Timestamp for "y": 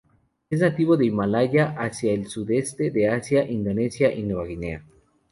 4.11-4.23